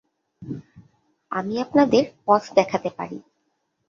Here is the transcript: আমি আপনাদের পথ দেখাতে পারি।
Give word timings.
আমি 1.31 1.53
আপনাদের 1.61 2.03
পথ 2.25 2.43
দেখাতে 2.55 2.89
পারি। 2.97 3.17